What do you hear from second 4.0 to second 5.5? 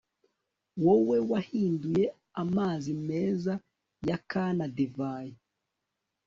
ya Kana divayi